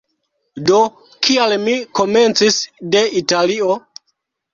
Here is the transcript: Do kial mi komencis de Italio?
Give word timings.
Do 0.69 0.77
kial 1.27 1.53
mi 1.65 1.75
komencis 1.99 2.57
de 2.97 3.05
Italio? 3.21 3.69